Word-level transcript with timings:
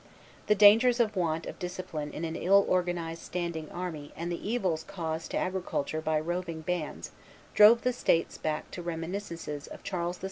The 0.47 0.55
dangers 0.55 0.99
of 0.99 1.15
want 1.15 1.45
of 1.45 1.59
discipline 1.59 2.09
in 2.11 2.25
an 2.25 2.35
ill 2.35 2.65
organized 2.67 3.21
standing 3.21 3.69
army 3.69 4.11
and 4.15 4.31
the 4.31 4.49
evils 4.49 4.83
caused 4.83 5.29
to 5.29 5.37
agriculture 5.37 6.01
by 6.01 6.19
roving 6.19 6.61
bands 6.61 7.11
drove 7.53 7.83
the 7.83 7.93
states 7.93 8.39
back 8.39 8.71
to 8.71 8.81
reminiscences 8.81 9.67
of 9.67 9.83
Charles 9.83 10.17
VII. 10.17 10.19